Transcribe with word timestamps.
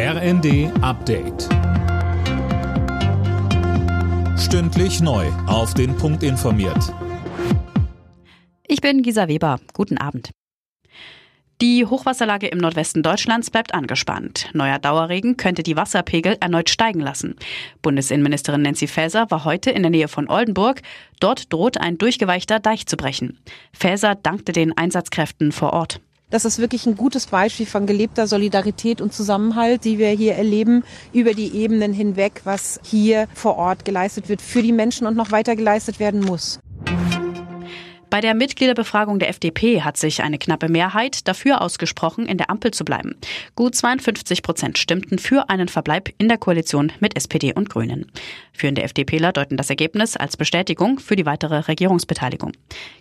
RND 0.00 0.70
Update. 0.80 1.48
Stündlich 4.38 5.00
neu. 5.00 5.26
Auf 5.48 5.74
den 5.74 5.96
Punkt 5.96 6.22
informiert. 6.22 6.94
Ich 8.68 8.80
bin 8.80 9.02
Gisa 9.02 9.26
Weber. 9.26 9.58
Guten 9.72 9.98
Abend. 9.98 10.30
Die 11.60 11.84
Hochwasserlage 11.84 12.46
im 12.46 12.58
Nordwesten 12.58 13.02
Deutschlands 13.02 13.50
bleibt 13.50 13.74
angespannt. 13.74 14.50
Neuer 14.52 14.78
Dauerregen 14.78 15.36
könnte 15.36 15.64
die 15.64 15.74
Wasserpegel 15.74 16.36
erneut 16.38 16.70
steigen 16.70 17.00
lassen. 17.00 17.34
Bundesinnenministerin 17.82 18.62
Nancy 18.62 18.86
Faeser 18.86 19.28
war 19.32 19.44
heute 19.44 19.72
in 19.72 19.82
der 19.82 19.90
Nähe 19.90 20.06
von 20.06 20.28
Oldenburg. 20.28 20.80
Dort 21.18 21.52
droht 21.52 21.76
ein 21.76 21.98
durchgeweichter 21.98 22.60
Deich 22.60 22.86
zu 22.86 22.96
brechen. 22.96 23.40
Faeser 23.72 24.14
dankte 24.14 24.52
den 24.52 24.78
Einsatzkräften 24.78 25.50
vor 25.50 25.72
Ort. 25.72 26.00
Das 26.30 26.44
ist 26.44 26.58
wirklich 26.58 26.84
ein 26.84 26.96
gutes 26.96 27.26
Beispiel 27.26 27.64
von 27.64 27.86
gelebter 27.86 28.26
Solidarität 28.26 29.00
und 29.00 29.14
Zusammenhalt, 29.14 29.84
die 29.84 29.96
wir 29.98 30.10
hier 30.10 30.34
erleben, 30.34 30.84
über 31.14 31.32
die 31.32 31.54
Ebenen 31.56 31.94
hinweg, 31.94 32.42
was 32.44 32.78
hier 32.84 33.28
vor 33.34 33.56
Ort 33.56 33.86
geleistet 33.86 34.28
wird 34.28 34.42
für 34.42 34.62
die 34.62 34.72
Menschen 34.72 35.06
und 35.06 35.16
noch 35.16 35.30
weiter 35.30 35.56
geleistet 35.56 35.98
werden 35.98 36.20
muss. 36.20 36.60
Bei 38.10 38.20
der 38.22 38.34
Mitgliederbefragung 38.34 39.18
der 39.18 39.28
FDP 39.28 39.82
hat 39.82 39.96
sich 39.96 40.22
eine 40.22 40.38
knappe 40.38 40.68
Mehrheit 40.68 41.28
dafür 41.28 41.60
ausgesprochen, 41.60 42.26
in 42.26 42.38
der 42.38 42.50
Ampel 42.50 42.72
zu 42.72 42.84
bleiben. 42.84 43.16
Gut 43.54 43.74
52 43.74 44.42
Prozent 44.42 44.78
stimmten 44.78 45.18
für 45.18 45.48
einen 45.48 45.68
Verbleib 45.68 46.10
in 46.18 46.28
der 46.28 46.38
Koalition 46.38 46.92
mit 47.00 47.16
SPD 47.16 47.54
und 47.54 47.68
Grünen. 47.68 48.10
Führende 48.52 48.82
FDPler 48.82 49.32
deuten 49.32 49.58
das 49.58 49.68
Ergebnis 49.70 50.16
als 50.16 50.36
Bestätigung 50.36 51.00
für 51.00 51.16
die 51.16 51.26
weitere 51.26 51.58
Regierungsbeteiligung. 51.58 52.52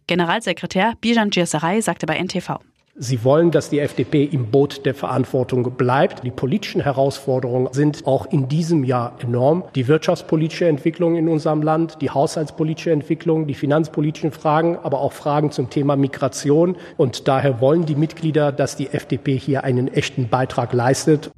Generalsekretär 0.08 0.94
Bijan 1.00 1.30
Girsaray 1.30 1.82
sagte 1.82 2.06
bei 2.06 2.18
NTV. 2.22 2.60
Sie 3.00 3.24
wollen, 3.24 3.52
dass 3.52 3.70
die 3.70 3.80
FDP 3.80 4.24
im 4.24 4.50
Boot 4.50 4.84
der 4.88 4.96
Verantwortung 4.96 5.70
bleibt. 5.74 6.24
Die 6.24 6.32
politischen 6.32 6.82
Herausforderungen 6.82 7.72
sind 7.72 8.08
auch 8.08 8.26
in 8.26 8.48
diesem 8.48 8.84
Jahr 8.84 9.16
enorm. 9.22 9.66
Die 9.76 9.88
wirtschaftspolitische 9.88 10.68
Entwicklung 10.68 11.16
in 11.16 11.30
unserem 11.30 11.62
Land, 11.62 12.02
die 12.02 12.10
haushaltspolitische 12.10 12.90
Entwicklung, 12.90 13.46
die 13.46 13.54
finanzpolitischen 13.54 14.32
Fragen, 14.32 14.80
aber 14.82 15.00
auch 15.00 15.14
Fragen 15.14 15.52
zum 15.52 15.70
Thema 15.70 15.96
Migration. 15.96 16.76
Und 16.98 17.28
daher 17.28 17.62
wollen 17.62 17.86
die 17.86 17.94
Mitglieder, 17.94 18.52
dass 18.52 18.76
die 18.76 18.88
FDP 18.88 19.38
hier 19.38 19.64
einen 19.64 19.94
echten 19.94 20.28
Beitrag 20.28 20.74
leistet. 20.74 21.30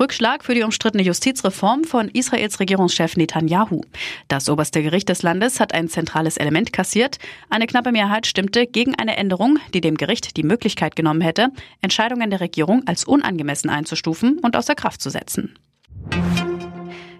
Rückschlag 0.00 0.44
für 0.44 0.54
die 0.54 0.62
umstrittene 0.62 1.02
Justizreform 1.02 1.84
von 1.84 2.08
Israels 2.08 2.58
Regierungschef 2.58 3.16
Netanyahu. 3.18 3.82
Das 4.28 4.48
oberste 4.48 4.82
Gericht 4.82 5.10
des 5.10 5.22
Landes 5.22 5.60
hat 5.60 5.74
ein 5.74 5.90
zentrales 5.90 6.38
Element 6.38 6.72
kassiert. 6.72 7.18
Eine 7.50 7.66
knappe 7.66 7.92
Mehrheit 7.92 8.26
stimmte 8.26 8.66
gegen 8.66 8.94
eine 8.94 9.18
Änderung, 9.18 9.58
die 9.74 9.82
dem 9.82 9.98
Gericht 9.98 10.38
die 10.38 10.42
Möglichkeit 10.42 10.96
genommen 10.96 11.20
hätte, 11.20 11.48
Entscheidungen 11.82 12.30
der 12.30 12.40
Regierung 12.40 12.82
als 12.86 13.04
unangemessen 13.04 13.68
einzustufen 13.68 14.38
und 14.38 14.56
außer 14.56 14.74
Kraft 14.74 15.02
zu 15.02 15.10
setzen. 15.10 15.58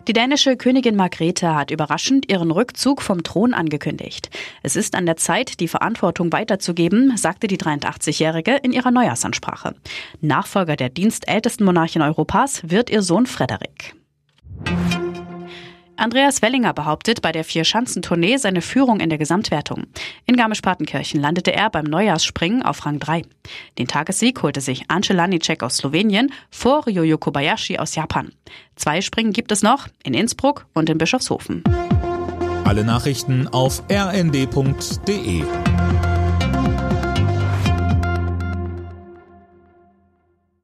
Die 0.09 0.13
dänische 0.13 0.57
Königin 0.57 0.97
Margrethe 0.97 1.55
hat 1.55 1.71
überraschend 1.71 2.31
ihren 2.31 2.51
Rückzug 2.51 3.03
vom 3.03 3.23
Thron 3.23 3.53
angekündigt. 3.53 4.31
Es 4.63 4.75
ist 4.75 4.95
an 4.95 5.07
der 5.07 5.17
Zeit, 5.17 5.61
die 5.61 5.69
Verantwortung 5.69 6.33
weiterzugeben, 6.33 7.17
sagte 7.17 7.47
die 7.47 7.59
83-Jährige 7.59 8.57
in 8.57 8.73
ihrer 8.73 8.91
Neujahrsansprache. 8.91 9.75
Nachfolger 10.21 10.77
der 10.77 10.89
dienstältesten 10.89 11.67
Monarchin 11.67 12.03
Europas 12.03 12.63
wird 12.69 12.91
ihr 12.91 13.03
Sohn 13.03 13.27
Frederik. 13.27 13.95
Andreas 16.01 16.41
Wellinger 16.41 16.73
behauptet 16.73 17.21
bei 17.21 17.31
der 17.31 17.45
Vier-Schanzentournee 17.45 18.39
seine 18.39 18.63
Führung 18.63 19.01
in 19.01 19.11
der 19.11 19.19
Gesamtwertung. 19.19 19.85
In 20.25 20.35
Garmisch-Partenkirchen 20.35 21.21
landete 21.21 21.53
er 21.53 21.69
beim 21.69 21.85
Neujahrsspringen 21.85 22.63
auf 22.63 22.87
Rang 22.87 22.99
3. 22.99 23.23
Den 23.79 23.87
Tagessieg 23.87 24.43
holte 24.43 24.63
sich 24.63 24.85
Ance 24.89 25.13
Lanicek 25.13 25.63
aus 25.63 25.77
Slowenien 25.77 26.33
vor 26.51 26.87
Ryoyo 26.87 27.19
Kobayashi 27.19 27.77
aus 27.77 27.95
Japan. 27.97 28.33
Zwei 28.77 29.03
Springen 29.03 29.35
gibt 29.35 29.53
es 29.53 29.63
noch 29.63 29.89
in 30.03 30.15
Innsbruck 30.15 30.65
und 30.73 30.89
in 30.89 30.97
Bischofshofen. 30.97 31.63
Alle 32.65 32.83
Nachrichten 32.83 33.47
auf 33.49 33.83
rnd.de 33.93 35.45